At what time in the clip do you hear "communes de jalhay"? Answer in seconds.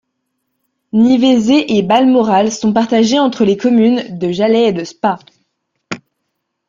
3.55-4.69